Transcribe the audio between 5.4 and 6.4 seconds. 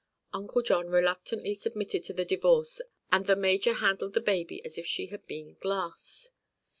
glass.